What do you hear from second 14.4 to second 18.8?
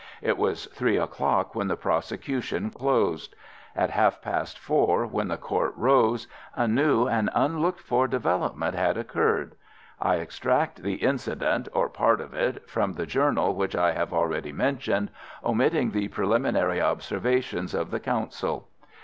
mentioned, omitting the preliminary observations of the counsel.